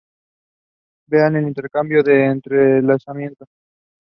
[1.07, 3.45] Vea Intercambio de entrelazamiento.